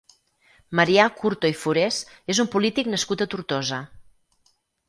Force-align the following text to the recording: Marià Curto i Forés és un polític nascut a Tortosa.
Marià 0.79 1.05
Curto 1.19 1.51
i 1.53 1.55
Forés 1.65 2.01
és 2.35 2.41
un 2.47 2.51
polític 2.57 2.93
nascut 2.95 3.25
a 3.27 3.31
Tortosa. 3.35 3.81